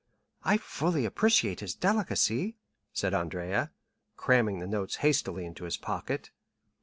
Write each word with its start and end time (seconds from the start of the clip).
"I 0.43 0.57
fully 0.57 1.05
appreciate 1.05 1.59
his 1.59 1.75
delicacy," 1.75 2.55
said 2.91 3.13
Andrea, 3.13 3.71
cramming 4.17 4.57
the 4.59 4.65
notes 4.65 4.95
hastily 5.05 5.45
into 5.45 5.65
his 5.65 5.77
pocket. 5.77 6.31